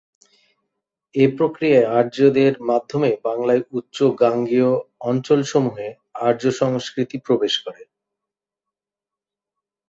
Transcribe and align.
এ 1.15 1.25
প্রক্রিয়ায় 1.37 1.89
আর্যদের 1.97 2.53
মাধ্যমে 2.69 3.09
বাংলার 3.25 3.61
উচ্চ 3.71 3.97
গাঙ্গেয় 4.21 4.71
অঞ্চলসমূহে 5.01 5.87
আর্য 6.27 6.43
সংস্কৃত 6.61 7.11
প্রবেশ 7.25 7.53
করে। 7.65 7.83